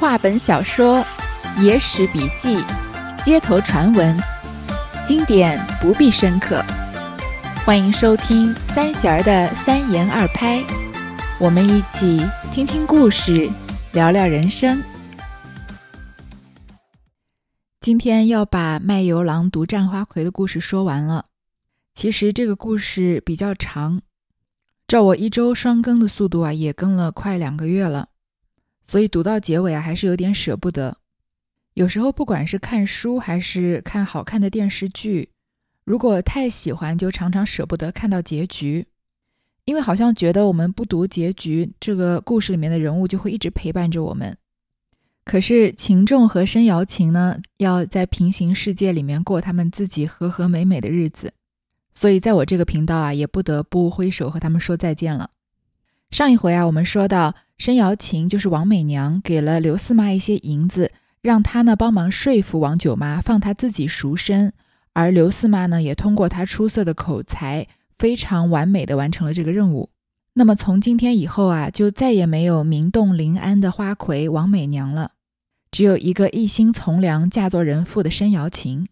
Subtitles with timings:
[0.00, 1.04] 话本小说、
[1.60, 2.64] 野史笔记、
[3.22, 4.18] 街头传闻，
[5.06, 6.64] 经典不必深刻。
[7.66, 10.64] 欢迎收听三弦儿的三言二拍，
[11.38, 13.50] 我们一起听听故事，
[13.92, 14.82] 聊聊人生。
[17.82, 21.26] 今天要把卖油郎独占花魁的故事说完了。
[21.94, 24.00] 其实这个故事比较长，
[24.88, 28.08] 照我一周双更的速度啊，也更了快两个月了。
[28.90, 30.96] 所以读到结尾啊，还是有点舍不得。
[31.74, 35.30] 有时候不管是看书还是看好看的电视剧，
[35.84, 38.84] 如果太喜欢，就常常舍不得看到结局，
[39.64, 44.36] 因为好像觉得我们不读结局，这个故事里面的人物就会一直陪伴着我们。
[45.24, 51.32] 可是秦仲和申瑶琴呢，要在平行世界里面过他们自己和和美美的日子，
[51.94, 55.30] 所以在我这个频道啊，也不得不挥手和他们说再见了。
[56.10, 57.34] 上一回啊，我们说到。
[57.56, 64.54] 申瑶琴就是王美娘给了刘四妈一些银子，让她呢帮忙说服王九妈放她自己赎身，
[64.94, 67.66] 而刘四妈呢也通过她出色的口才，
[67.98, 69.90] 非常完美的完成了这个任务。
[70.32, 75.10] 那么从今天以后啊，就再也没有名动临安的花魁王美娘了，
[75.70, 78.86] 只有一个一心从良嫁作人妇的申瑶琴。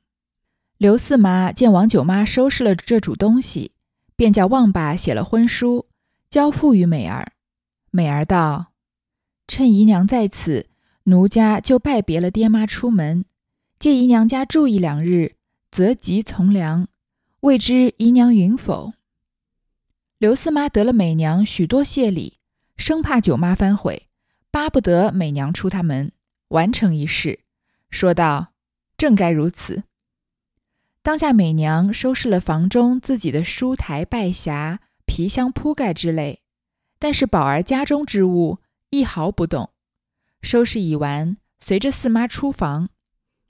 [0.77, 3.73] 刘四妈见王九妈收拾了这主东西，
[4.15, 5.87] 便叫旺爸写了婚书，
[6.31, 7.33] 交付于美儿。
[7.91, 8.73] 美儿道
[9.49, 10.69] ：“趁姨娘在此，
[11.05, 13.25] 奴家就拜别了爹妈出门，
[13.79, 15.37] 借姨娘家住一两日，
[15.71, 16.89] 择吉从良。
[17.41, 18.93] 未知姨娘允否？”
[20.19, 22.39] 刘四妈得了美娘许多谢礼，
[22.77, 24.09] 生怕九妈反悔，
[24.51, 26.13] 巴不得美娘出他门
[26.49, 27.41] 完成一事，
[27.89, 28.49] 说道
[28.99, 29.85] ：“正该如此。”
[31.03, 36.43] 当下美娘收拾了房中自己的书台、拜匣、皮箱、铺盖之类。
[37.01, 38.59] 但是宝儿家中之物
[38.91, 39.71] 一毫不动，
[40.43, 42.91] 收拾已完，随着四妈出房，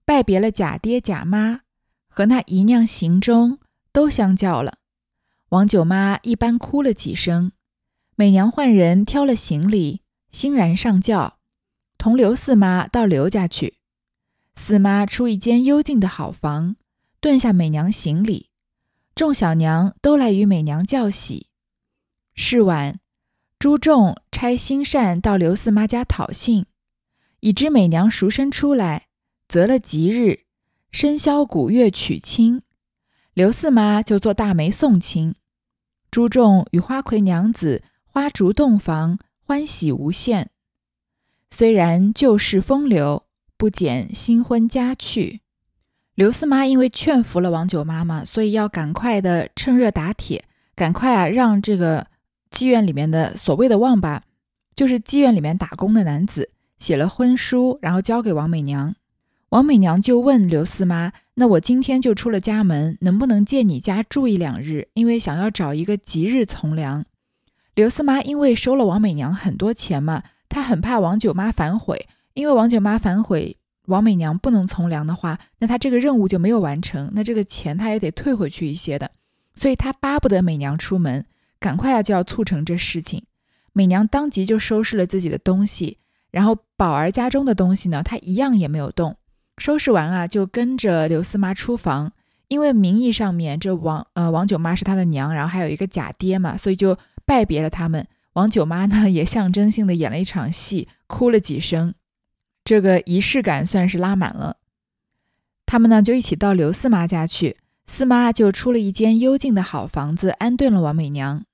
[0.04, 1.62] 拜别了假爹假妈，
[2.08, 3.58] 和那姨娘行中
[3.92, 4.78] 都相叫了。
[5.48, 7.52] 王九妈一般哭了几声，
[8.16, 11.38] 美娘换人挑了行李，欣然上轿，
[11.96, 13.78] 同刘四妈到刘家去。
[14.54, 16.76] 四妈出一间幽静的好房，
[17.20, 18.50] 顿下美娘行李，
[19.14, 21.47] 众小娘都来与美娘叫喜。
[22.41, 23.00] 是晚。
[23.59, 26.66] 朱仲差心善到刘四妈家讨信，
[27.41, 29.09] 已知美娘赎身出来，
[29.49, 30.44] 择了吉日，
[30.93, 32.62] 笙箫鼓乐娶亲。
[33.34, 35.34] 刘四妈就做大媒送亲。
[36.12, 40.50] 朱仲与花魁娘子花烛洞房，欢喜无限。
[41.50, 43.25] 虽然旧事风流，
[43.56, 45.41] 不减新婚佳趣。
[46.15, 50.44] 刘四妈因为劝服了王九妈妈，所以要赶快的趁热打铁，
[50.76, 52.06] 赶快啊让这个。
[52.58, 54.24] 妓院里面的所谓的旺吧，
[54.74, 58.96] 就是妓院里面打工的男子写了婚书，然后交给王美娘。
[59.50, 64.88] 王美娘就问刘四妈：“那我今天就出了家门，能不能借你家住一两日？
[64.94, 67.04] 因为想要找一个吉日从良。”
[67.76, 79.12] 刘四妈因为收了王美娘很多钱嘛，她很怕王九妈反悔，因为王九妈反悔，王美娘不能从良的话，那她这个任务就没有完成，那这个钱她也得退回去一些的，
[79.54, 81.25] 所以她巴不得美娘出门。
[81.60, 83.24] 赶快啊，就要促成这事情。
[83.72, 85.98] 美娘当即就收拾了自己的东西，
[86.30, 89.16] 然后宝儿家中的东西呢，她一样也没有动。
[89.56, 92.12] 收拾完啊，就跟着刘四妈出房。
[92.48, 96.96] 因为名义上面这王呃王九妈是她的娘，然后还有一个假爹嘛，所以就
[97.26, 98.06] 拜别了他们。
[98.32, 101.94] 王九妈呢，也象征性的演了一场戏，哭了几声。
[102.64, 104.56] 这个仪式感算是拉满了。
[105.66, 107.58] 他们呢，就一起到刘四妈家去。
[107.86, 111.44] 四妈就出了一间幽静的好房子，安顿了王美娘。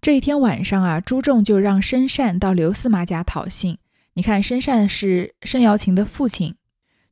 [0.00, 3.78] 这一天晚上啊，朱仲就让申善到刘四妈家讨信。
[4.14, 6.54] 你看，申善是申瑶琴的父亲，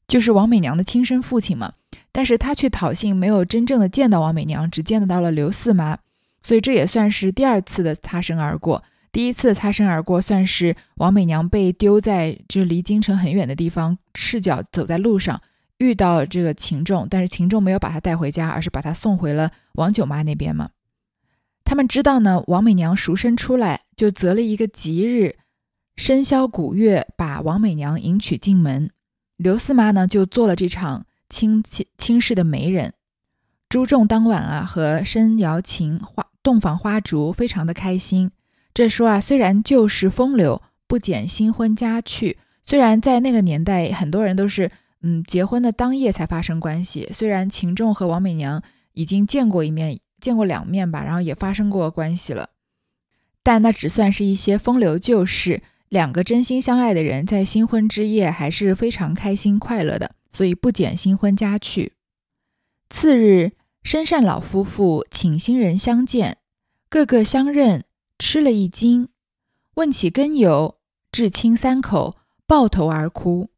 [0.07, 1.73] 就是王美娘的亲生父亲嘛。
[2.13, 5.99] 但是他去讨信，没有真正的见到王美娘，只见得到了刘四妈，
[6.43, 8.83] 所以这也算是第二次的擦身而过。
[9.13, 15.41] 第一次擦身而过，算是王美娘被丢在就离京城很远的地方，赤脚走在路上，
[15.79, 20.71] 遇到这个秦仲，但是秦仲没有把她带回家，而是把她送回了王九妈那边嘛。
[21.67, 25.35] 他们知道呢，王美娘赎身出来，就择了一个吉日，
[25.97, 28.89] 笙箫鼓乐，把王美娘迎娶进门。
[29.37, 32.95] 刘四妈呢，就做了这场亲亲亲事的媒人。
[33.69, 38.31] 朱仲当晚啊，和申瑶琴花洞房花烛，非常的开心。
[38.73, 42.39] 这说啊，虽然旧时风流，不减新婚佳趣。
[42.63, 44.71] 虽然在那个年代，很多人都是
[45.03, 47.11] 嗯结婚的当夜才发生关系。
[47.13, 48.63] 虽然秦仲和王美娘
[48.93, 49.99] 已经见过一面。
[50.21, 52.51] 见过两面吧，然后也发生过关系了，
[53.43, 61.93] 但那只算是一些风流旧事，两个真心相爱的人在新婚之夜还是非常开心快乐的，所以不减新婚佳趣。
[62.89, 63.53] 次日，
[63.83, 66.39] 深善老夫妇请新人相见，
[66.89, 67.85] 个个相认，
[68.19, 69.09] 吃了一惊，
[69.75, 70.79] 问起根由，
[71.13, 72.17] 至亲三口
[72.47, 73.51] 抱头而哭。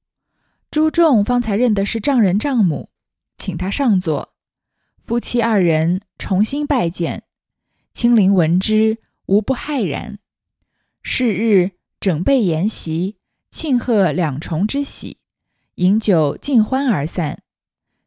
[0.71, 2.91] 朱仲方才认的是丈人丈母，
[3.39, 4.35] 请他上座。
[5.09, 7.23] 夫妻二人重新拜见，
[7.95, 10.19] 亲邻闻之，无不骇然。
[11.01, 13.17] 是日整备筵席，
[13.51, 15.17] 庆贺两重之喜，
[15.77, 17.41] 饮酒尽欢而散。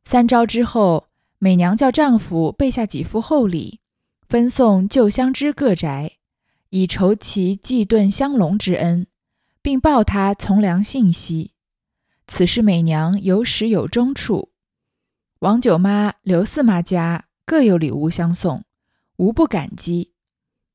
[0.03, 1.07] 三朝之后，
[1.39, 3.79] 美娘叫丈夫备下几副厚礼，
[4.29, 6.17] 分送旧相知各宅，
[6.69, 9.07] 以酬其祭顿相隆之恩，
[9.63, 11.53] 并报他从良信息。
[12.27, 14.50] 此事美娘有始有终处。
[15.41, 18.63] 王九妈、刘四妈家各有礼物相送，
[19.17, 20.11] 无不感激。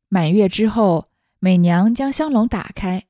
[0.08, 1.08] 满月之后，
[1.38, 3.06] 美娘将香笼打开，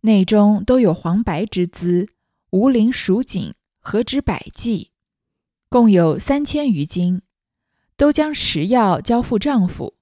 [0.00, 2.08] 内中都有黄白之资，
[2.50, 4.90] 无鳞蜀锦，何止百计，
[5.68, 7.22] 共有三千余斤，
[7.96, 9.94] 都将食药交付丈夫，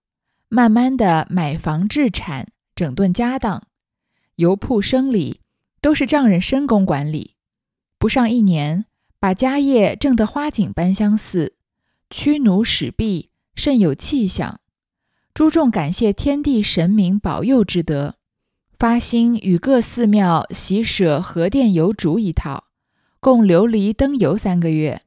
[0.48, 3.64] 慢慢的买房置产，整顿家当，
[4.36, 5.42] 油铺生理
[5.82, 7.34] 都是丈人深宫管理。
[7.98, 8.86] 不上一年。
[9.24, 11.54] 把家业挣得花锦般相似，
[12.10, 14.60] 驱奴使婢甚有气象。
[15.32, 18.16] 朱仲感谢天地神明保佑之德，
[18.78, 22.64] 发心与各寺庙习舍和殿油烛一套，
[23.18, 25.00] 共琉璃灯油三个月，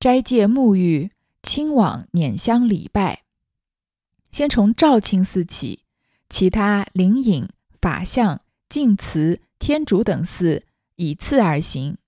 [0.00, 1.10] 斋戒沐浴，
[1.42, 3.24] 亲往拈香礼拜。
[4.30, 5.80] 先从肇清寺起，
[6.30, 7.46] 其他灵隐、
[7.82, 8.40] 法相、
[8.70, 10.64] 净慈、天竺等寺
[10.96, 11.98] 以次而行。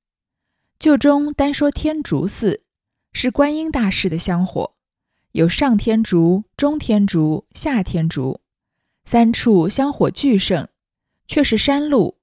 [0.85, 2.63] 旧中单说天竺寺
[3.15, 4.75] 是观音大士的香火，
[5.33, 8.43] 有上天竺、中天竺、下天竺
[9.07, 10.69] 三处香火俱盛，
[11.27, 12.19] 却是山路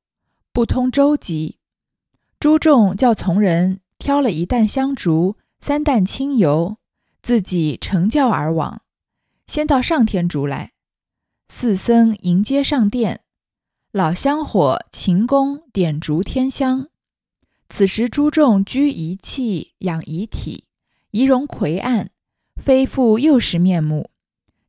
[0.54, 1.56] 不通舟楫。
[2.40, 6.78] 朱仲叫从人挑了一担香烛、三担清油，
[7.24, 8.84] 自己乘轿而往，
[9.48, 10.74] 先到上天竺来。
[11.50, 13.22] 四僧迎接上殿，
[13.92, 16.91] 老香火勤工点烛添香。
[17.72, 20.66] 此时，朱重居遗器，养遗体，
[21.12, 22.10] 仪容魁岸，
[22.62, 24.10] 非复幼时面目。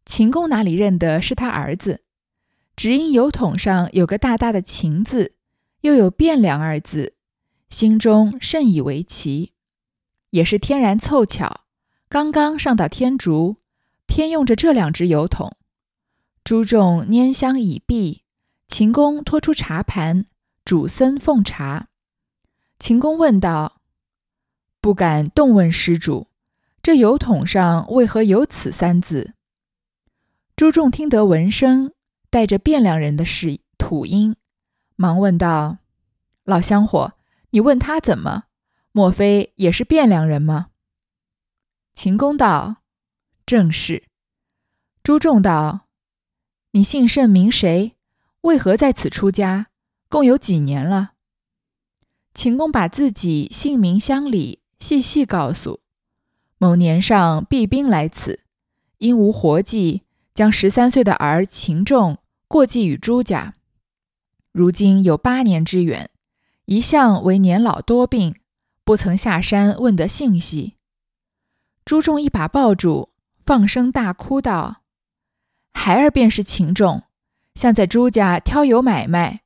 [0.06, 2.04] 秦公哪里认得是他儿子？
[2.76, 5.34] 只因油桶上有个大大的“秦”字，
[5.80, 7.14] 又有“汴梁”二字，
[7.68, 9.52] 心中甚以为奇。
[10.30, 11.62] 也是天然凑巧，
[12.08, 13.56] 刚刚上到天竺，
[14.06, 15.56] 偏用着这两只油桶。
[16.44, 18.22] 朱重拈香已毕，
[18.68, 20.26] 秦公托出茶盘，
[20.64, 21.88] 主僧奉茶。
[22.82, 23.80] 秦公问道
[24.82, 26.26] ：“不敢动问施主，
[26.82, 29.34] 这油桶上为何有此三字？”
[30.56, 31.92] 朱仲听得闻声，
[32.28, 34.34] 带着汴梁人的是土音，
[34.96, 35.78] 忙问道
[36.42, 37.12] ：“老香火，
[37.50, 38.46] 你问他怎么？
[38.90, 40.70] 莫非也是汴梁人吗？”
[41.94, 42.78] 秦公道
[43.46, 44.02] ：“正是。”
[45.04, 45.86] 朱仲道
[46.72, 47.94] ：“你姓甚名谁？
[48.40, 49.68] 为何在此出家？
[50.08, 51.12] 共有几年了？”
[52.34, 55.80] 秦公把自己姓名乡里细细告诉。
[56.58, 58.40] 某年上避兵来此，
[58.98, 60.02] 因无活计，
[60.32, 62.18] 将十三岁的儿秦仲
[62.48, 63.54] 过继与朱家。
[64.52, 66.10] 如今有八年之远，
[66.66, 68.36] 一向为年老多病，
[68.84, 70.74] 不曾下山问得信息。
[71.84, 73.10] 朱仲一把抱住，
[73.44, 74.82] 放声大哭道
[75.74, 77.02] ：“孩儿便是秦仲，
[77.54, 79.40] 向在朱家挑油买卖，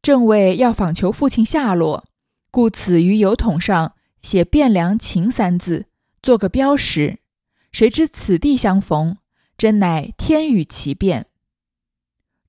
[0.00, 2.04] 正为要访求父亲下落。”
[2.50, 5.86] 故此于油桶上写“汴梁秦”三字，
[6.22, 7.20] 做个标识。
[7.70, 9.18] 谁知此地相逢，
[9.56, 11.26] 真乃天与其变。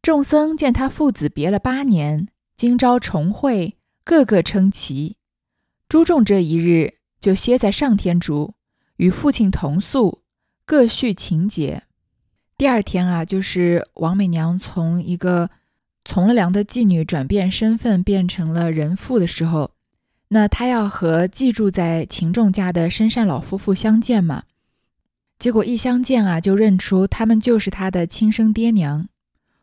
[0.01, 2.27] 众僧见他父子别了八年，
[2.58, 5.17] 今朝重会，个个称奇。
[5.88, 8.55] 朱仲这一日就歇在上天竺，
[8.96, 10.24] 与父亲同宿，
[10.65, 11.84] 各叙情节。
[12.58, 15.51] 第二天啊，就是王美娘从一个
[16.03, 19.71] 从了良的妓女转变身份，变成了人妇的时候。
[20.34, 24.44] 那他要和寄住在秦仲家的深善老夫妇相见嘛？
[25.38, 29.10] 结果一相见啊，就认出他们就是他的亲生爹娘，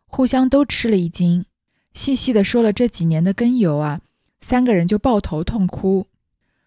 [0.06, 1.46] 互相都吃了一惊，
[1.94, 4.02] 细细的说了这几年的根由啊，
[4.42, 6.06] 三个人就抱头痛哭。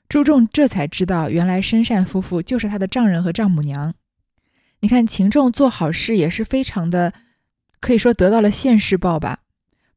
[0.10, 3.93] 朱仲这才知道，原来深善夫妇就是他的丈人和丈母娘。
[4.79, 7.13] 你看秦仲做好事也是非常的，
[7.79, 9.40] 可以说得到了现世报吧。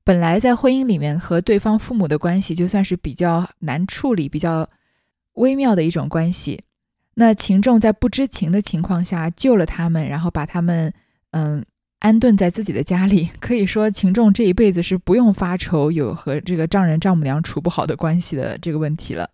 [0.05, 4.69] 本来在婚姻里面和对方父母的关系就算是比较难处理、比较
[5.35, 6.63] 微妙的一种关系。
[7.15, 10.93] 那秦仲在不知情的情况下救了他们，然后把他们
[11.31, 11.65] 嗯
[12.01, 13.31] 安顿在自己的家里。
[13.41, 19.31] 可以说，秦仲这一辈子是不用发愁有和这个丈人丈母娘处不好的关系的这个问题了。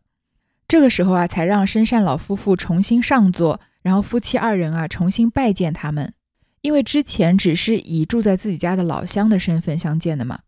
[0.68, 6.12] 这个时候啊，才让深善老夫妇重新上座，然后夫妻二人啊重新拜见他们，
[6.60, 10.38] 因为之前只是以住在自己家的老乡的身份相见的嘛。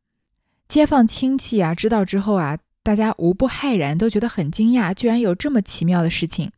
[0.72, 6.50] 街坊亲戚啊知道之后啊，大家无不骇然，都觉得很惊讶，居然有这么奇妙的事情。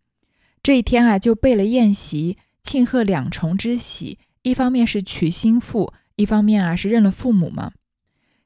[0.62, 4.21] 这一天啊，就备了宴席，庆贺两重之喜。
[4.42, 7.73] 一方面是娶新妇，一方面啊是认了父母嘛。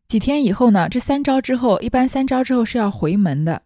[0.06, 3.60] 几天以后呢，这三招之后，一般三招之后是要回门的，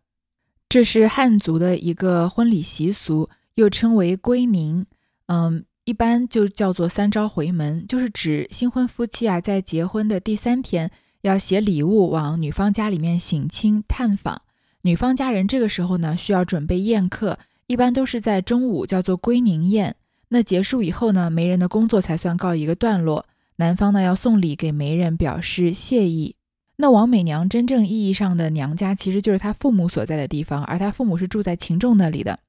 [0.68, 4.84] 这是汉族的一个婚礼习俗，又称为归宁。
[5.26, 10.90] 嗯，一般就叫做三朝回门，就是指新婚夫妻啊，在结婚的第三天
[11.22, 14.42] 要携礼物往女方家里面省亲探访。
[14.82, 17.38] 女方家人这个时候呢，需要准备宴客。
[17.68, 19.96] 一般都是在中午叫做归宁宴，
[20.28, 23.24] 那结束以后呢，媒人的工作才算告一个段落。
[23.56, 26.36] 男方呢要送礼给媒人表示谢意。
[26.76, 32.40] 那王美娘真正意义上的娘家其实就是她父母所在的地方，而她父母是住在秦仲那里的。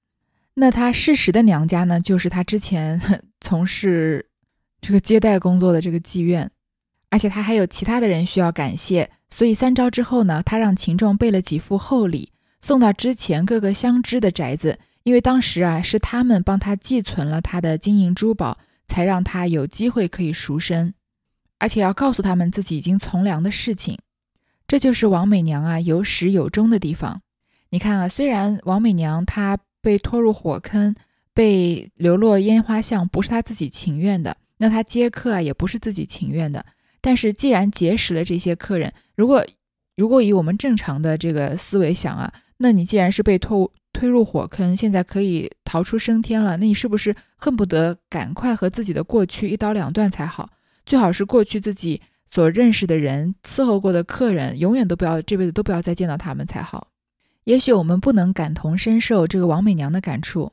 [0.55, 2.99] 那她事实的娘家呢，就是她之前
[3.39, 4.25] 从事
[4.81, 6.49] 这个接待工作的这个妓院，
[7.13, 9.07] 而且他还有其他的人需要感谢。
[9.29, 14.79] 所以三招之后呢，他让秦仲备了几副厚礼，送到之前各个相知的宅子。
[15.03, 20.95] 因为当时啊，是他们帮他寄存了他的金银珠宝，才让他有机会可以赎身，
[21.59, 23.99] 而且要告诉他们自己已经从良的事情。
[24.65, 27.21] 这就是王美娘啊有始有终的地方。
[27.69, 30.95] 你看啊，虽然王美娘她被拖入火坑，
[31.31, 36.65] 被流落烟花巷，不是她自己情愿的，那她接客啊也不是自己情愿的。
[37.03, 39.45] 但是既然结识了这些客人，如果
[39.95, 43.71] 如果以我们正常的这个思维想啊，那你既然是被拖。
[43.95, 50.49] 推入火坑，现在可以逃出升天了，那你是不是恨不得赶快和自己的过去一刀两断才好？
[50.83, 56.87] 最好是过去自己所认识的人、伺候过的客人，永远都不要这辈子都不要再见到他们才好。
[57.43, 60.51] 也许我们不能感同身受这个王美娘的感触，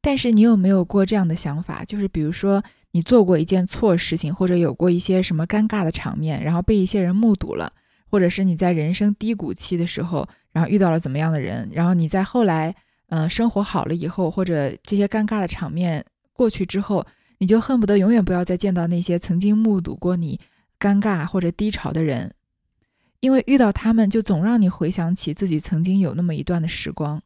[0.00, 1.84] 但是你有没有过这样的想法？
[1.84, 7.72] 就是比如说你做过一件错事情，或者有过一些什么尴尬的场面，然后被一些人目睹了，
[8.10, 10.28] 或者是你在人生低谷期的时候。
[10.52, 11.70] 然后遇到了怎么样的人？
[11.72, 12.74] 然后你在后来，
[13.06, 17.06] 呃，生活好了以后，或者这些尴尬的场面过去之后，
[17.38, 20.40] 你就恨不得永远不要再见到那些曾经目睹过你
[20.80, 22.34] 尴尬或者低潮的人，
[23.20, 27.22] 因为遇到他们就总让你回想起自己曾经有那么一段的时光。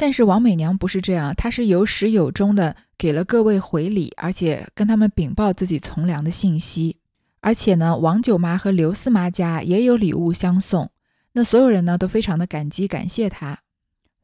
[0.00, 6.98] 但是王美娘不是这样，她是有始有终的给了各位回礼，而且跟他们禀报自己从良的信息，
[7.40, 10.90] 而且呢，王九妈和刘四妈家也有礼物相送。
[11.32, 13.58] 那所有人呢都非常的感激感谢她，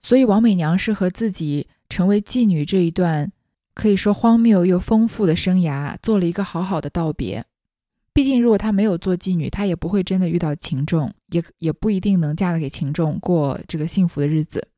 [0.00, 3.32] 所以王美娘是和自己成为妓女这一段
[3.74, 7.44] 可以说荒谬又丰富的生涯做了一个好好的道别。
[8.12, 14.68] 毕竟如果她没有做妓女，她也不会真的遇到秦仲，也也不一定能嫁得给秦仲过这个幸福的日子。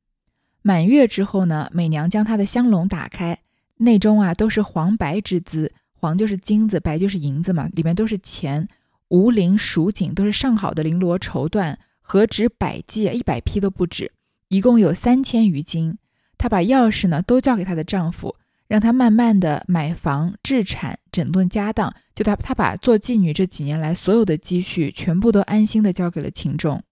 [0.66, 3.38] 满月之后呢，美娘将她的香笼打开，
[3.76, 8.66] 内中啊都是黄白之资，黄就是金子，白就是银子嘛，里面都是钱，
[9.06, 11.76] 无绫蜀锦都是上好的绫罗绸缎。
[12.00, 14.10] 何止百计，一百匹都不止，
[14.48, 15.98] 一共有三千余斤。
[16.36, 18.34] 她把钥匙呢都交给她的丈夫，
[18.66, 21.94] 让他慢慢的买房置产，整顿家当。
[22.12, 26.82] 就她，她把做妓女这几年来所有的积蓄全部都安心的交给了秦仲。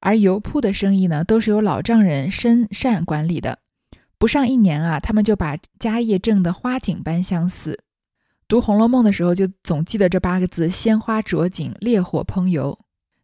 [0.00, 3.58] 而油铺的生意呢，都是由老丈人申善管理的。
[4.18, 7.84] 不上一年啊，他们就把家业挣得花锦般相似。
[8.48, 12.78] 读《红楼梦》的时候，就总记得这八个字：鲜花着锦，烈火烹油。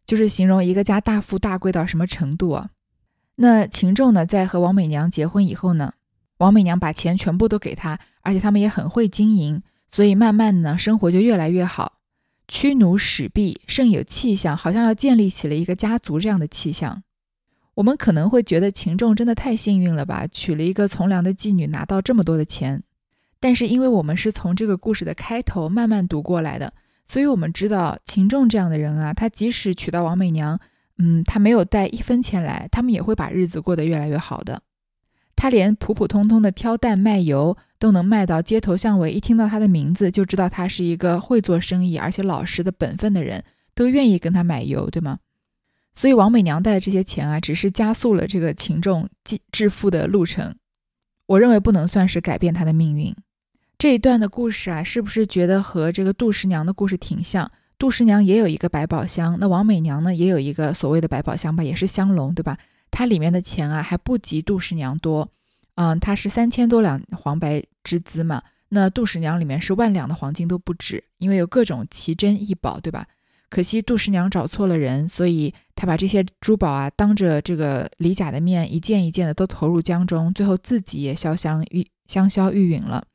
[0.05, 2.69] 就是形容一个家大富大贵到什么程度啊？
[3.35, 5.93] 那秦仲呢，在和王美娘结婚以后呢，
[6.37, 11.96] 王美娘把钱全部都给他，而且他们也很会经营，所以慢慢呢，生活就越来越好，
[12.47, 17.03] 驱奴使婢，甚有气象，好像要建立起了一个家族这样的气象。
[17.75, 22.83] 我们可能会觉得秦仲真的太幸运了吧，娶了一个从良的妓女，拿到这么多的钱。
[23.39, 26.73] 但是因为我们是从这个故事的开头慢慢读过来的。
[27.07, 30.59] 所以，我们知道秦仲这样的人啊，他即使娶到王美娘，
[30.97, 34.61] 嗯，他没有带一分钱来，他们也会把日子过得越来越好的。
[35.37, 43.43] 他连普普通通的挑担卖油都能卖到街头巷尾，一听到他的名字就知道他是一个会做生意而且老实的本分的人，
[43.75, 45.19] 都愿意跟他买油，对吗？
[45.93, 50.55] 所以，王美娘带的这些钱啊，只是加速了这个秦仲致致富的路程。
[51.27, 53.15] 我认为不能算是改变他的命运。
[53.77, 57.51] 这一段的故事啊，是不是觉得和这个杜十娘的故事挺像？
[57.77, 62.57] 杜十娘也有一个百宝箱，那王美娘呢，也有一个所谓的百宝箱吧，也是香笼，对吧？
[62.91, 65.29] 它里面的钱啊，还不及杜十娘多，
[65.75, 68.41] 嗯，它是三千多两黄白之资嘛。
[68.69, 73.07] 那杜十娘里面是万两的黄金都不止，因为有各种奇珍异宝，对吧？
[73.49, 83.05] 可惜杜十娘找错了人，所以她把这些珠宝啊，当着这个李甲的面，一件一件的都投入江中，最后自己也潇湘玉香消玉殒了。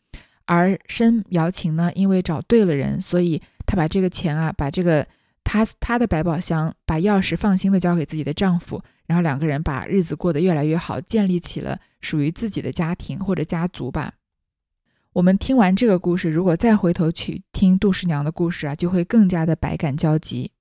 [0.46, 5.06] 而申瑶琴呢，因为找对了人，所以她把这个钱啊，把这个
[5.44, 14.14] 她她的百宝箱，把钥匙放心的交给自己的丈夫，然后两个人把日子过得越来越好，建立起了属于自己的家庭或者家族吧。
[15.14, 20.52] 我们听完这个故事，如果再回头去听杜十娘的故事啊，就会更加的百感交集。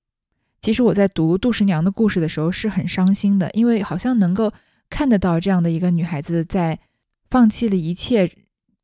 [0.60, 4.52] 其实我在读杜十娘的故事的时候是很伤心的，因为好像能够
[4.90, 6.78] 看得到这样的一个女孩子在
[7.30, 8.30] 放弃了一切，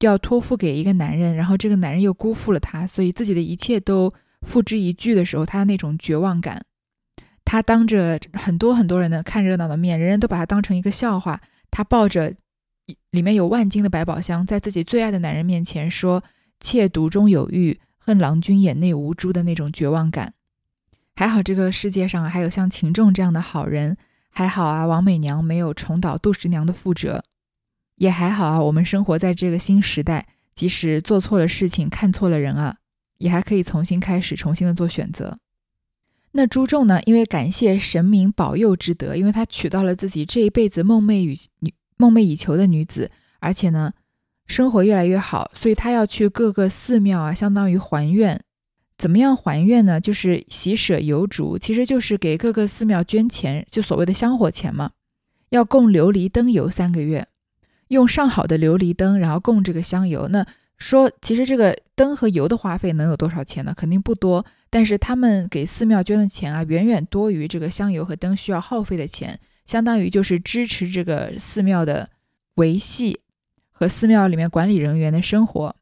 [0.00, 4.12] 要托付给一个男人，然后这个男人又辜负了她，所以自己的一切都
[4.48, 6.64] 付之一炬的时候，他那种绝望感。
[7.44, 11.40] 他当着很多很多人的看热闹的面，人人都把他当成一个笑话。
[11.70, 12.34] 他抱着。
[13.10, 16.24] 里面有万金的百宝箱，在自己最爱的男人面前说
[16.58, 20.32] “妾独中有玉，恨郎君眼内无珠”的那种绝望感。
[21.14, 23.98] 还好这个世界上还有像秦仲这样的好人，
[24.30, 27.22] 还好啊，王美娘没有重蹈杜十娘的覆辙，
[27.96, 32.77] 也还好啊，我们生活在这个新时代，即使做错了事情，看错了人啊，
[33.18, 35.38] 也还可以重新开始，重新的做选择。
[36.32, 37.00] 那朱仲呢？
[37.04, 41.72] 因为感谢神明保佑之德，因为他娶到了自己这一辈子梦寐以女。
[42.00, 43.10] 梦寐以求的女子，
[43.40, 43.92] 而且呢，
[44.46, 48.40] 生活越来越好，所以他要去各个寺庙啊，相当于还愿。
[48.96, 50.00] 怎么样还愿呢？
[50.00, 54.92] 就是喜舍油烛，其实就是给各个寺庙捐钱，就所谓的香火钱嘛。
[55.48, 57.26] 要供琉璃灯油三个月，
[57.88, 60.28] 用上好的琉璃灯，然后供这个香油。
[60.28, 60.46] 那
[60.78, 63.74] 说，其实这个灯和油的花费能有多少钱呢？
[63.76, 64.44] 肯定不多。
[64.70, 69.38] 但是他们给寺庙捐的钱啊，远远多于这个香油和灯需要耗费的钱。
[69.66, 72.08] 相当于就是支持这个寺庙的
[72.54, 73.20] 维系
[73.70, 75.76] 和寺庙里面管理人员的生活，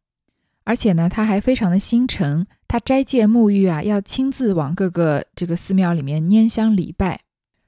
[0.64, 7.20] 而且呢，他还非常的心诚，他斋戒沐浴啊，要亲自往各个这个寺庙里面拈香礼拜。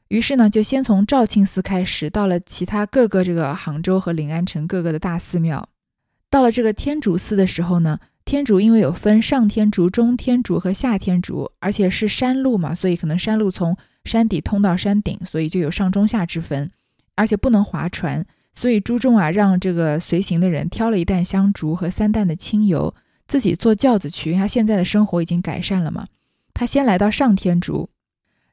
[0.09, 5.69] 于是呢，就先从肇庆寺开始，到了其他各个这个杭州和临安城各个的大寺庙。
[6.31, 16.71] 到了这个天竺寺的时候呢，天竺因为有分上天竺、中天竺和下天竺，而且是山路嘛，所以可能山路从山底通到山顶，所以就有上中下之分，
[17.15, 22.95] 而且不能划船，所以朱重啊让这个随行的人挑了一担香烛和三担的清油，
[23.27, 26.07] 自己坐轿子去，因为他现在的生活已经改善了嘛。
[26.53, 27.89] 他先来到上天竺，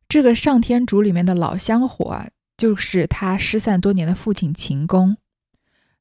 [0.08, 5.18] 这个上天竺里面的老香火啊，就是他失散多年的父亲秦公。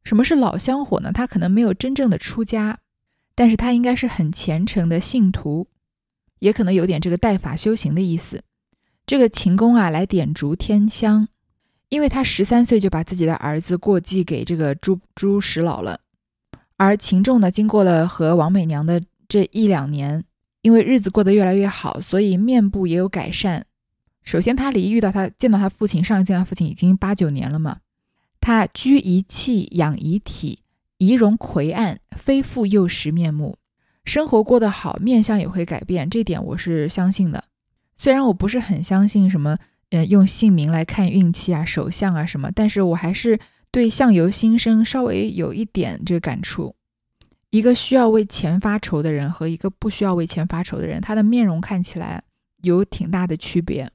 [0.04, 1.10] 什么是老香火呢？
[1.12, 2.78] 他可能没有真正的出家，
[3.34, 5.66] 但是他应该是很虔诚的信徒，
[6.40, 8.42] 也可能有点这个代法修行的意思。
[9.06, 11.28] 这个秦公啊，来点烛添香，
[11.88, 16.00] 因为他十三岁就把自己的儿子过继给这个朱朱石老了。
[16.76, 20.24] 而秦仲呢，经过了和王美娘的这一两年，
[20.62, 23.64] 因为日子过得越来越好，所以面部也有改善。
[24.22, 27.78] 首先，他离遇到他见到他父亲，上一见他父亲已经八九年了嘛。
[28.44, 30.58] 他居一气，养一体，
[30.98, 33.56] 仪容魁岸，非复幼时面目。
[34.04, 37.44] 生活过得好，面相也会改变，这点我是相信的。
[37.96, 39.56] 虽然我不是很相信什么，
[39.88, 46.76] 呃，用姓名来看运气啊、手相啊什么，但是我还是对相由心生稍微有一点这个感触。
[47.48, 52.22] 一个需要为钱发愁的人和一个不需要为钱发愁的人，他的面容看起来
[52.60, 53.90] 有挺大的区别。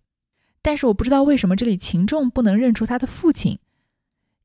[0.63, 3.59] 但是我不知道为什么这里秦仲不能认出他的父亲，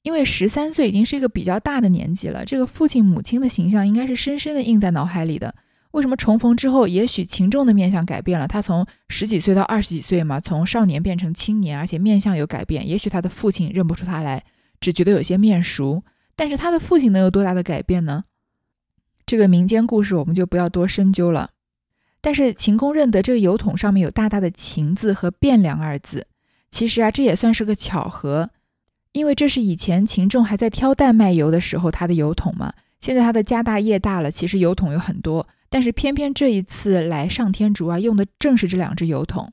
[0.04, 5.54] 因为十三岁已经是一个比较大的年纪了，这个父亲母亲的形象应该是深深的印在脑海里的。
[5.92, 8.46] 为什么重逢之后，也许秦仲的面相改变了？
[8.46, 12.86] 他从十几岁到二十几岁嘛，从少年变成青年，而且面相有改变。
[12.86, 14.44] 也许他的父亲认不出他来，
[14.78, 16.02] 只觉得有些面熟。
[16.36, 18.24] 但是他的父亲能有多大的改变呢？
[19.24, 21.50] 这个民间故事我们就不要多深究了。
[22.20, 26.26] 但是秦公认得这个油桶上面有大大的“秦”字和“汴梁”二字。
[26.70, 28.50] 其实啊，这也算是个巧合，
[29.14, 32.74] 因为这是以前秦仲还在挑担卖油的时候他的油桶嘛。
[33.00, 35.46] 现在他的家大业大了，其实油桶有很多。
[35.70, 39.52] 但是偏偏这一次来上天竺啊，用的正是这两只油桶。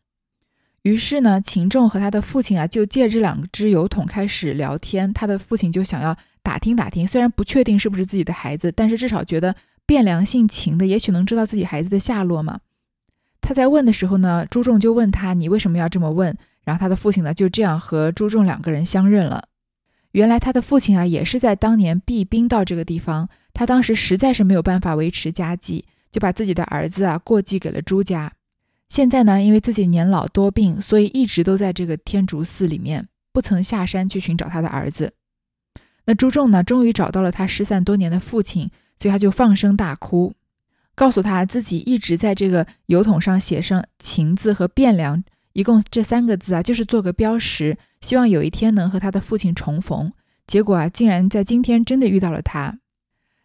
[0.84, 5.14] 于是呢，秦仲和他的父亲啊，就借这两只油桶开始聊天。
[5.14, 12.60] 他的父亲就想要打听打听，虽然不确定是不是自己的孩子，但是至少觉得汴梁姓秦的，也许能知道自己孩子的下落嘛。
[13.42, 19.44] 他在问的时候呢，朱仲就问他：“你为什么要这么问？”然后他的父亲呢，就这样和朱仲两个人相认了。
[20.12, 25.86] 原来他的父亲啊，也是在当年避兵到这个地方，他当时实在是没有办法维持家计。
[26.12, 28.34] 就把自己的儿子啊过继给了朱家。
[28.90, 35.14] 现在呢，因为自己年老多病，所以一直都在这个天竺寺里面，不曾下山去寻找他的儿子。
[36.04, 38.70] 那朱仲呢，终于找到了他失散多年的父亲，
[39.00, 40.34] 所以他就放声大哭，
[40.96, 50.14] 告诉他自己一直在这个油桶上写上“情”字和“汴梁”，一共这三个字啊，就是做个标识，希望有一天能和他的父亲重逢。
[50.48, 52.80] 结果啊，竟然在今天真的遇到了他。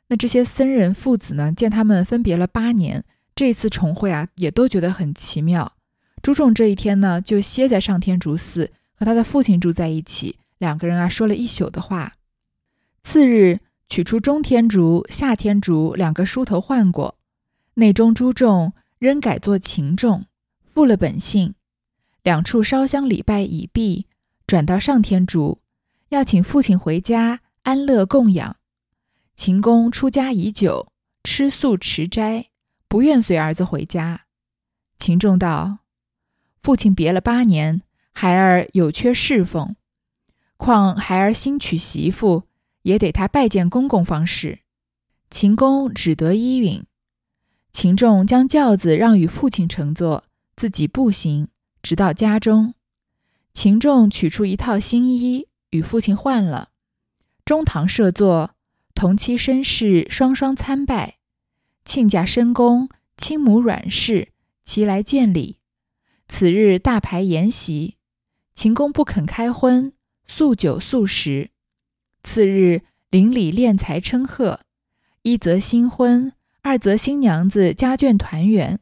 [0.09, 5.73] 那这些僧人父子呢，见他们分别了八年，这一次重会啊，也都觉得很奇妙。
[6.23, 12.15] 朱仲这一天呢，就歇在上天竺寺，和他的父亲住在一起，两个人啊，说了一宿的话。
[13.03, 13.61] 次日。
[13.89, 17.15] 取出中天竺、下天竺两个梳头换过，
[17.75, 20.25] 内中朱重仍改作秦众，
[20.75, 21.55] 复了本性。
[22.27, 24.09] 两处烧香礼拜已毕，
[24.49, 25.61] 转到上天竺，
[26.09, 28.57] 要请父亲回家安乐供养。
[29.37, 30.91] 秦公出家已久，
[31.23, 32.47] 吃素持斋，
[32.89, 34.23] 不愿随儿子回家。
[34.99, 35.79] 秦仲道
[36.61, 39.77] ：“父亲别了八年，孩儿有缺侍奉，
[40.57, 42.49] 况孩儿新娶媳妇。”
[42.83, 44.59] 也得他拜见公公方是。
[45.31, 46.85] 秦公只得依允。
[47.71, 50.25] 秦仲将轿子让与父亲乘坐，
[50.57, 51.47] 自己步行，
[51.87, 52.75] 直到家中。
[53.53, 56.71] 秦仲取出一套新衣与父亲换了。
[57.45, 58.57] 中堂设座，
[58.93, 61.19] 同妻绅士双双参拜。
[61.85, 64.31] 亲家深宫，亲母阮氏
[64.65, 65.59] 齐来见礼。
[66.27, 67.95] 此日大排筵席，
[68.53, 69.93] 秦公不肯开荤，
[70.27, 71.51] 素酒素食。
[72.25, 74.63] 次日，邻里敛财称贺，
[75.23, 78.81] 一则新婚，二则新娘子家眷团圆，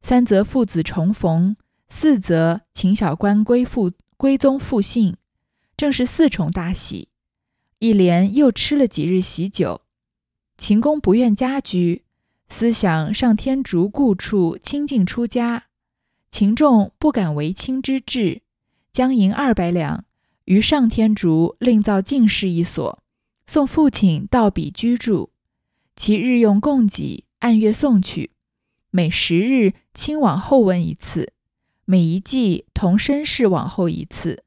[0.00, 5.16] 三则父子重逢，四则秦小官归父归宗复姓，
[5.76, 7.08] 正是四重大喜。
[7.78, 9.82] 一连又吃了几日喜酒。
[10.58, 12.04] 秦公不愿家居，
[12.48, 15.64] 思想上天竺故处清净出家。
[16.30, 18.42] 秦仲不敢违亲之志，
[18.92, 20.04] 将银二百两。
[20.46, 23.02] 于上天竺另造净室一所，
[23.46, 25.30] 送父亲到彼居住。
[25.96, 28.30] 其日用供给，按月送去。
[28.90, 31.32] 每十日亲往后问一次，
[31.86, 34.42] 每一季同绅士往后一次。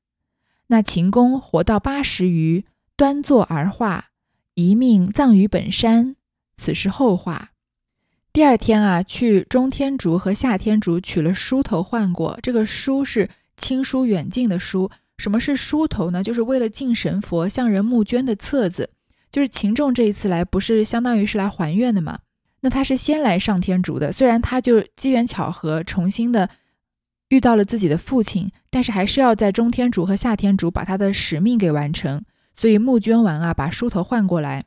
[0.67, 4.09] 那秦公活到八十余，端坐而化，
[4.53, 6.17] 一命葬于本山。
[6.57, 7.51] 此是后话。
[8.33, 12.37] 第二天啊，去中天竺和下天竺取了梳头换过。
[12.43, 14.91] 这个梳是亲疏远近的梳。
[15.17, 16.21] 什么是梳头呢？
[16.21, 18.91] 就是为了敬神佛向人募捐的册子。
[19.31, 22.19] 就是秦仲这一次来，不是相当于是来还愿的吗？
[22.61, 26.49] 那他是先来上天竺的，虽然他就机缘巧合重新的
[27.29, 32.23] 遇到了自己的父亲，但是还是要在中天竺和下天竺把他的使命给完成。
[32.53, 34.65] 所以募捐完啊，把梳头换过来，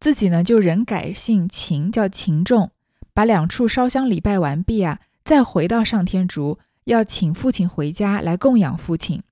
[0.00, 2.70] 自己呢就人改姓秦，叫秦仲，
[3.12, 9.22] 把两处烧香礼拜完毕啊，再回到上天竺，要请父亲回家来供养父亲。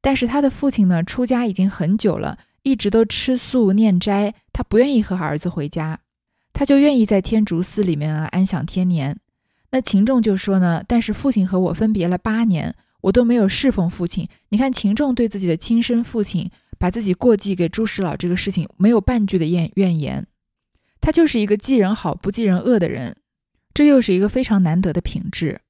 [0.00, 5.98] 但是他的父亲呢，出家已经很久了，一直都吃素念斋，他不愿意和儿子回家，
[6.52, 9.18] 他就愿意在天竺寺里面啊安享天年。
[9.74, 14.28] 那秦仲就说呢，但是父亲和我分别了八年，我都没有侍奉父亲。
[14.50, 20.24] 你看秦仲对自己的亲生父亲把自己过继给朱石老这个事情，没有半句的怨怨言，
[21.00, 23.16] 他就是一个记人好不记人恶的人，
[23.74, 25.60] 这又是一个非常难得的品质。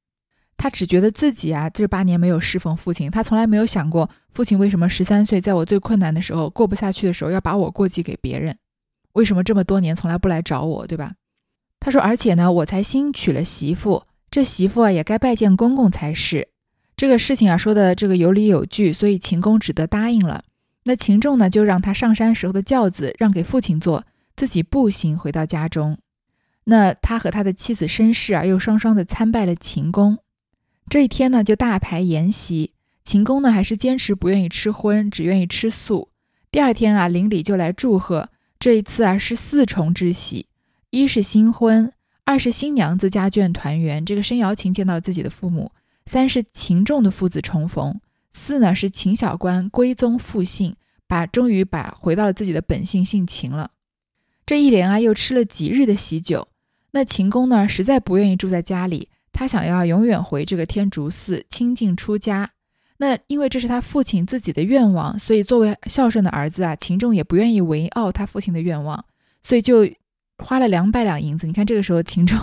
[0.58, 8.54] 他只觉得自己啊，这八年没有侍奉父亲，他从来没有想过父亲为什么十三岁，在我最困难的时候、过不下去的时候，要把我过继给别人？
[9.14, 11.14] 为什么这么多年从来不来找我，对吧？
[11.84, 16.48] 他说，而且呢，我才新娶了媳妇，这媳妇啊也该拜见公公才是。
[16.96, 20.44] 这个事情啊说的这个有理有据，所以秦公只得答应了。
[20.84, 25.98] 那秦仲呢，就让他上山时候的轿子让给父亲坐，自己步行回到家中。
[26.64, 30.16] 那他和他的妻子申氏啊，又双双的参拜了秦公。
[30.88, 32.72] 这一天呢，就大排筵席。
[33.04, 36.08] 秦公呢，还是坚持不愿意吃荤，只愿意吃素。
[36.50, 38.30] 第二天啊，邻里就来祝贺。
[38.58, 40.46] 这一次啊，是四重之喜：
[40.94, 41.92] 一是新婚，
[42.24, 45.72] 二是新娘子家眷团圆，这个申瑶琴见到了自己的父母；
[46.06, 47.94] 三是秦仲的父子重逢；
[48.32, 50.76] 四呢是秦小官归宗复姓，
[51.08, 53.72] 把终于把回到了自己的本姓，姓秦了。
[54.46, 56.46] 这一连啊，又吃了几日的喜酒。
[56.92, 59.08] 那秦公呢，实在不愿意住在家里。
[59.32, 62.48] 他想要永远回这个天竺寺清净出家，
[62.98, 69.04] 那因为这是他父亲自己的愿望，所以作为孝顺的儿子啊，秦仲也不愿意违拗他父亲的愿望，
[69.42, 69.84] 所以就
[70.38, 71.46] 花了两百两银子。
[71.46, 72.38] 你看这个时候秦仲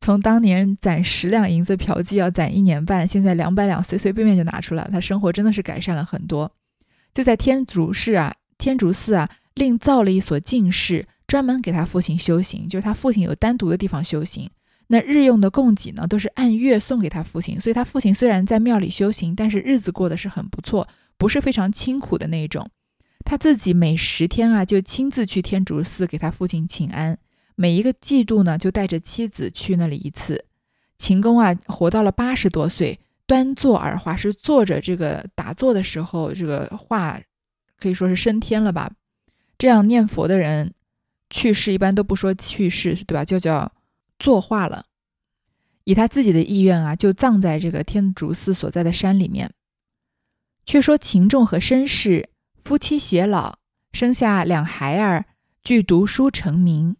[0.00, 6.50] 从当年攒十两银子嫖妓要攒一年半，现在两百两随随便便就拿出来，他生活真的是改善了很多。
[7.12, 14.48] 就在天竺寺啊，天竺寺啊，另造了一所净室，专门给他父亲修行，就是他父亲有单独的地方修行。
[14.86, 22.70] 那日用的供给呢，都是按月送给他父亲，所以他父亲虽然在庙里修行，但是日子过得是很不错，不是非常清苦的那种。
[23.24, 27.18] 他自己每十天啊，就亲自去天竺寺给他父亲请安，
[27.56, 30.46] 每一个季度呢就带着妻子去那里一次。
[30.96, 37.20] 秦公啊，活到了八十多岁，端坐而画，是坐着这个打坐的时候，这个画
[37.78, 38.90] 可以说是升天了吧。
[39.58, 40.72] 这样念佛的人
[41.30, 43.24] 去世一般都不说去世，对吧？
[43.24, 43.70] 就叫
[44.18, 44.86] 坐化了。
[45.84, 49.52] 以他自己的意愿啊，就葬在这个天竺寺所在的山里面。
[50.66, 52.28] 却说秦仲和申氏
[52.68, 53.56] 夫妻偕老，
[53.92, 55.24] 生下两孩儿，
[55.64, 56.96] 俱读书成名，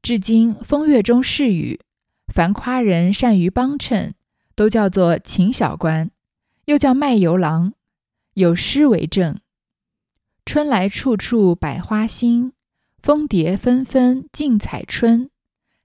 [0.00, 1.80] 至今风月中侍语，
[2.32, 4.14] 凡夸人善于帮衬，
[4.54, 6.10] 都叫做秦小官，
[6.64, 7.74] 又叫卖油郎。
[8.32, 9.38] 有诗为证
[10.46, 12.54] ：“春来处处百花新，
[13.02, 15.28] 蜂蝶纷纷竞采春。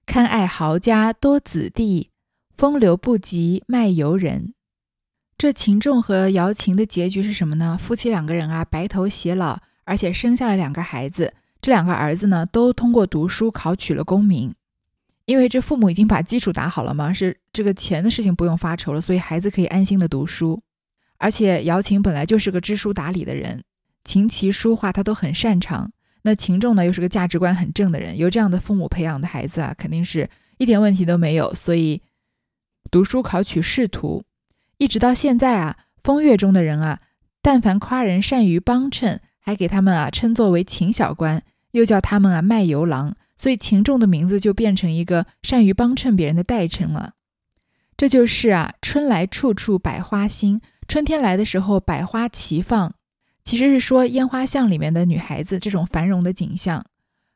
[0.06, 2.08] 堪爱豪家多子弟。”
[2.56, 4.54] 风流不及卖油人，
[5.38, 7.78] 这秦仲和姚琴的结局是什么呢？
[7.80, 11.32] 夫妻两个人啊，白头偕老，而且生下了两个孩子。
[11.62, 14.52] 这两个儿子呢，都通过读书考取了功名。
[15.26, 20.60] 因为这父母已经把基础打好了嘛，是这个钱的事情不用发愁了，所以孩子可以安心的读书。
[21.18, 23.62] 而且姚琴本来就是个知书达理的人，
[24.02, 25.92] 琴棋书画他都很擅长。
[26.22, 31.54] 那秦仲呢，又是个价值观很正的人，由这样的父母培养的孩子啊，肯定是一点问题都没有。
[31.54, 32.02] 所以。
[32.90, 34.22] 读书考取仕途，
[34.78, 37.00] 一直到现在啊，风月中的人啊，
[37.42, 47.14] 但凡夸人善于帮衬，还给他们啊称作为秦小官，又叫他们啊卖油郎，所以秦仲的名字就变成一个善于帮衬别人的代称了。
[47.96, 52.94] 这就是啊，春来处处百花新，春天来的时候百花齐放，
[53.42, 56.86] 其实是说烟花巷里面的女孩子这种繁荣的景象，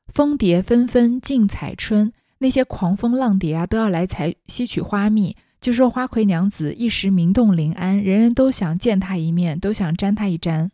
[0.07, 2.13] 蜂蝶纷纷竞采春。
[2.39, 5.37] 那些狂蜂浪蝶啊，都要来采吸取花蜜。
[5.63, 10.73] 就说花魁娘子一时名动临安，人人都想见她一面，都想沾她一沾。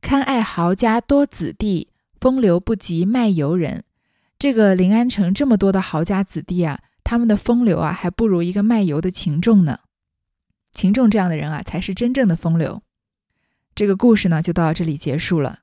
[0.00, 3.84] 堪爱豪家多子弟，风流不及卖油人。
[4.38, 9.80] 这个临安城这么多的豪家子弟啊，他们的风流啊，还不如一个卖油的秦仲呢。
[10.72, 12.82] 秦仲这样的人啊，才是真正的风流。
[13.74, 15.58] 这个故事呢，就到这里结束了，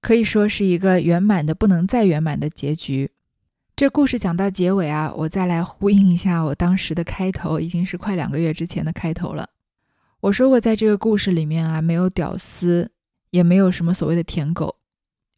[0.00, 3.10] 可以说是一个圆满的不能再圆满的结局。
[3.80, 9.48] 这故事讲到结尾啊，我再来呼应一下我当时的开头，已经是快两个月之前的开头了。
[10.20, 12.90] 我说过，在这个故事里面啊，没有屌丝，
[13.30, 14.76] 也没有什么所谓的舔狗，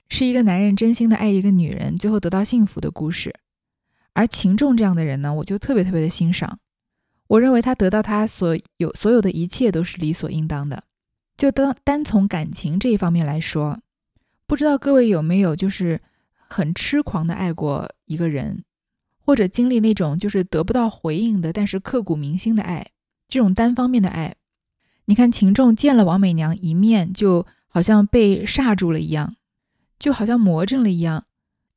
[0.08, 3.32] 是一个男人真心的爱一个女人，最后得到幸福的故事。
[4.12, 6.58] 而秦仲这样的人呢，我就特别特别的欣赏。
[7.28, 10.82] 我认为他得到他所有所有的一切都是理所应当的。
[11.36, 13.78] 就单单从感情这一方面来说，
[14.48, 16.00] 不知道各位有没有就是。
[16.52, 18.62] 很痴狂的爱过一个人，
[19.18, 22.90] 或者经历那种就是得不到回应的，但是刻骨铭心的爱，
[23.28, 24.36] 这种单方面的爱。
[25.06, 29.36] 你看秦仲见了王美娘一面，就好像被煞住了一样，
[29.98, 31.24] 就好像魔怔了一样。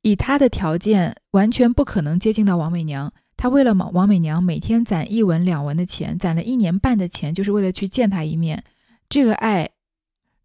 [0.02, 3.12] 以他的条件，完全不可能接近到王美娘。
[3.36, 8.62] 他为了王美娘，每天攒一文两文的钱，攒了一年半的钱，就是为了去见她一面。
[9.08, 9.70] 这个爱，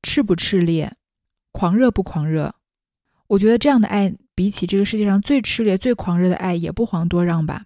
[0.01, 0.93] 炽不炽烈，
[1.51, 2.55] 狂热不狂热？
[3.31, 4.13] 我觉得这样的爱。
[4.33, 7.65] 比起这个世界上最炽烈、最狂热的爱，也不遑多让吧。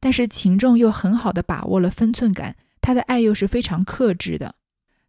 [0.00, 4.54] 但是秦仲又很好的把握了分寸感，他的爱又是非常克制的。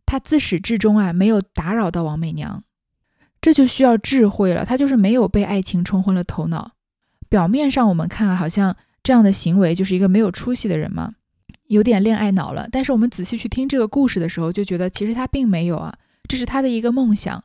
[0.05, 2.65] 他自始至终啊，没有打扰到王美娘，
[3.39, 4.65] 这就需要智慧了。
[4.65, 6.71] 他就是没有被爱情冲昏了头脑。
[7.29, 11.13] 表面上我们看好像这样的行为就是一个没有出息的人嘛，
[11.67, 12.67] 有点恋爱脑了。
[12.69, 15.95] 但是我们仔细去听这个故事的时候，就觉得其实他并没有啊，
[16.27, 17.41] 这是他的一个梦想。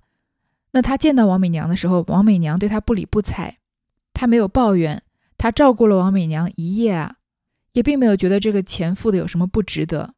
[0.73, 3.57] 那他见到王美娘的时候，王美娘对他不理不睬，
[4.13, 5.03] 他没有抱怨，
[5.37, 7.17] 他照顾了王美娘一夜啊，
[7.73, 10.15] 也并没有觉得这个钱付的有什么不值得。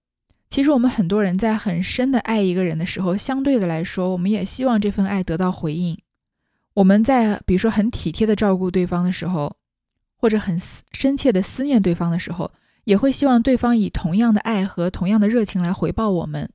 [0.48, 5.96] 其实我们很多人在很深的爱一个人的时候，相对的来说，我们也希望这份爱得到回应。
[6.74, 9.56] 我们在比如说很体贴的照顾对方的时候，
[10.16, 10.60] 或者很
[10.92, 12.50] 深切的思念对方的时候，
[12.82, 16.50] 也会希望对方以同样的爱和同样的热情来回报我们。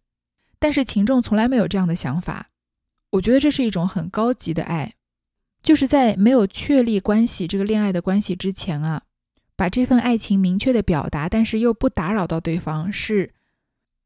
[0.60, 2.50] 但是秦仲从来没有这样的想法。
[3.16, 4.94] 我觉得这是一种很高级的爱，
[5.64, 9.04] 就是在没有确立关系这个恋爱的关系之前啊，
[9.56, 13.34] 把这份爱情明确的表达，但是又不打扰到对方，是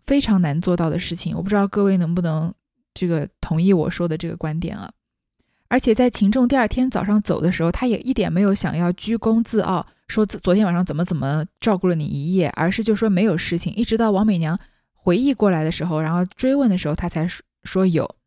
[0.05, 1.35] 非常难做到的事情。
[1.35, 2.53] 我不知道各位能不能
[2.93, 4.91] 这个同意我说的这个观点啊？
[5.69, 13.73] 而且在秦仲第二天早上走的时候，他也一点没有想要居功自傲，说昨天晚上怎么怎么照顾了你一夜，而是就说没有事情。
[13.73, 14.59] 一直到王美娘
[14.93, 17.27] 回忆过来的时候，然后追问的时候，他才
[17.63, 18.18] 说有。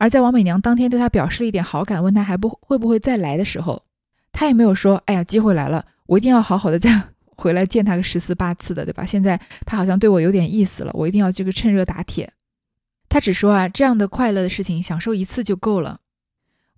[0.00, 3.84] 而在王美娘当天对他表示了一点好感，问他还不会不会再来的时候，
[4.32, 7.02] 他也没有说：“哎呀，机会来了，我一定要好好的再
[7.36, 12.32] 回来见他个十次八次的，对吧？”现在他好像对我有点意思了，我一定要这个趁热打铁。
[13.10, 16.00] 他只说啊，这样的快乐的事情享受一次就够了。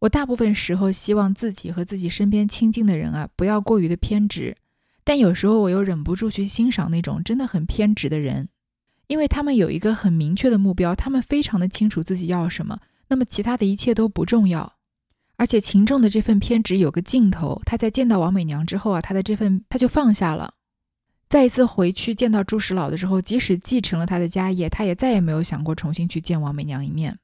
[0.00, 4.56] 我大部分时候希望自己和自己身边亲近的人啊，不要过于的偏执，
[5.04, 8.48] 但有时候我又忍不住去欣赏那种真的很偏执的人，
[9.06, 14.74] 因为他们有一个很明确的目标，他们非常的清楚自己要什么，那么其他的一切都不重要。
[15.36, 20.54] 而且秦仲的这份偏执有个尽头，他在见到王美娘之后啊，他的这份他就放下了。
[21.28, 27.18] 再一次回去见到朱石老的时候，即使继承了他的家业，他也再也没有想过重新去见王美娘一面。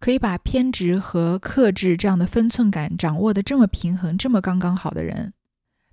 [0.00, 5.32] 可以把偏执和克制这样的分寸感掌握的这么平衡、这么刚刚好的人，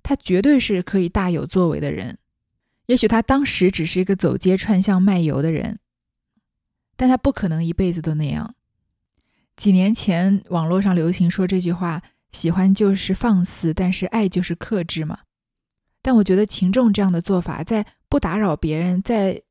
[0.02, 2.18] 他绝对是可以大有作为的人。
[2.86, 5.78] 也许他当时只是一个走街串巷卖油的人，
[6.96, 8.54] 但他不可能一辈子都那样。
[9.56, 15.20] 几年前网络上流行说这句话：“喜欢就是放肆，但是爱就是克制嘛。”
[16.02, 19.42] 但我觉得秦仲这样的做法，在不打扰别人、在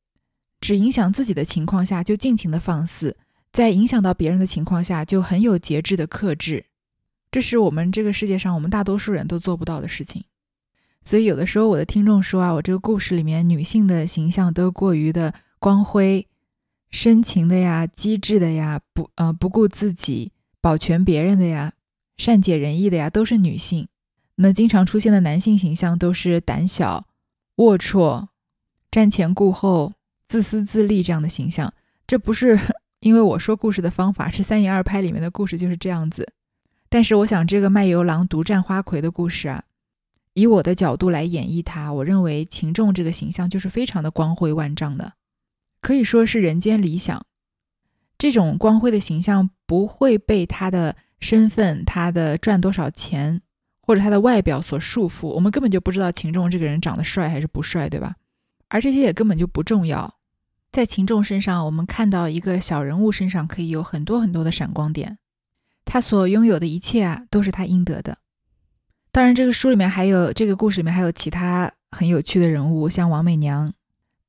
[0.61, 3.17] 只影响自己的情况下，就尽情的放肆。
[3.51, 6.65] 在影响到别人的情况下，就很有节制的克制，
[7.31, 10.23] 这是我们这个世界上我们大多数人都做不到的事情。
[11.03, 16.27] 所以有的时候我的听众说啊，我这个故事里面女性的形象都过于的光辉、
[16.95, 20.31] 深情的呀、机智的呀、不呃不顾自己、
[20.61, 21.73] 保全别人的呀、
[22.15, 23.89] 善解人意的呀，都是女性。
[24.35, 27.05] 那经常出现的男性形象都是胆小、
[27.57, 28.27] 龌龊、
[28.89, 29.91] 瞻前顾后、
[30.25, 31.73] 自私自利这样的形象。
[32.07, 32.57] 这不是。
[33.01, 36.33] 因为我说故事的方法是三言二拍里面的故事就是这样子，
[36.89, 39.63] 但是我想这个卖油郎独占花魁的故事啊，
[40.33, 45.13] 以我的角度来演绎它，我认为秦仲这个形象就是非常的光辉万丈的，
[45.85, 47.27] 可以说是人间理想。
[48.17, 53.43] 这种光辉的形象不会被他的身份、他的赚多少钱
[53.83, 58.15] 或者他的外表所束缚，我们根本就不知道秦仲这个人长得帅还是不帅，对吧？
[58.67, 60.15] 而这些也根本就不重要。
[60.71, 65.19] 在秦仲身上，我们看到一个小人物身上可以有很多很多的闪光点。
[65.85, 68.17] 他所拥有的一切啊，都是他应得的。
[69.11, 73.71] 当然，这个书里面还有这个故事里面还有其他很有趣的人物，像王美娘。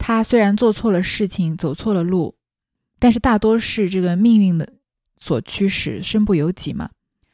[0.07, 2.37] 他虽然做错了事情，走错了路，
[3.01, 4.75] 但是大多是这个命运的
[5.19, 6.91] 所驱使，身不由己嘛。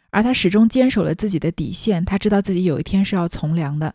[0.09, 3.95] 而他始终坚守了自己的底线，他知道自己有一天是要从良的，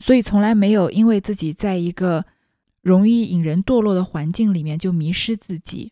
[0.00, 2.24] 所以从来没有因为自己在一个。
[2.82, 5.90] 容易引人堕落的环境里面就迷失自己。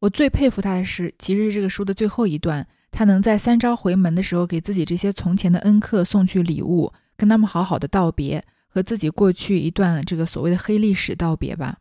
[0.00, 11.78] 我最佩服他的是，其实这个书的最后一段，他能在三朝回门的时候给自己这些从前的恩客送去礼物，跟他们好好的道别，和自己过去一段这个所谓的黑历史道别吧。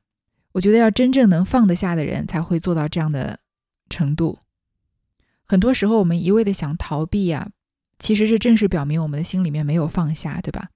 [0.54, 3.38] 我觉得要真正能放得下的人才会做到这样的
[3.90, 4.40] 程度。
[5.46, 7.50] 很多时候我们一味的想逃避呀，
[8.00, 10.70] 其实这正是表明我们的心里面没有放下，对吧？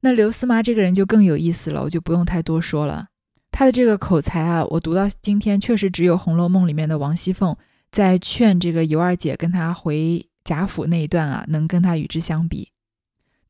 [0.00, 3.08] 那刘思妈这个人就更有意思了，我就不用太多说了。
[3.52, 7.54] 她的这个口才啊，我读到今天确实只有《红楼梦》里面的王熙凤
[7.92, 12.70] 在劝这个尤二姐跟她回贾府那一段啊，能跟她与之相比。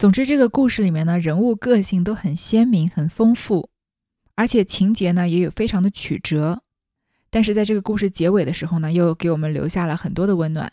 [0.00, 3.68] 总之，这个故事里面呢，人物个性都很鲜明、很丰富，
[4.34, 6.62] 而且情节呢也有非常的曲折。
[7.28, 10.70] 但是在这个故事结尾的时候呢，又给我们留下了很多的温暖。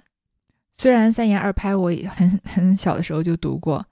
[0.71, 3.85] 虽然三言二拍我也很 很小的时候就读过，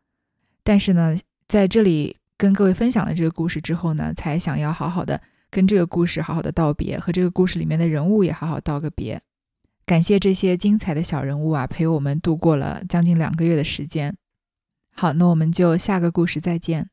[0.63, 1.17] 但是呢。
[1.47, 5.21] 在这里跟各位分享了这个故事之后呢，才想要好好的
[5.51, 9.21] 跟这个故事好好的道别，和这个故事里面的人物也好好道个别。
[9.85, 14.15] 感谢这些精彩的小人物啊，陪我们度过了将近两个月的时间。
[14.97, 16.89] 好，那我们就下个故事再见。